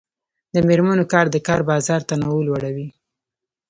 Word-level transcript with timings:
د 0.53 0.55
میرمنو 0.67 1.05
کار 1.13 1.25
د 1.31 1.37
کار 1.47 1.61
بازار 1.69 2.01
تنوع 2.09 2.39
لوړوي. 2.47 2.87